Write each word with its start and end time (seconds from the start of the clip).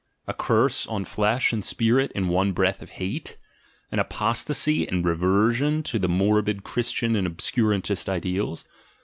A 0.27 0.33
curse 0.33 0.87
on 0.87 1.05
flesh 1.05 1.53
and 1.53 1.63
spirit 1.63 2.11
in 2.13 2.27
one 2.27 2.53
breath 2.53 2.81
of 2.81 2.89
hate? 2.89 3.37
An 3.91 3.99
apostasy 3.99 4.87
and 4.87 5.05
reversion 5.05 5.83
to 5.83 5.99
the 5.99 6.09
morbid 6.09 6.63
Christian 6.63 7.15
and 7.15 7.27
obscurantist 7.27 8.09
ideals? 8.09 8.65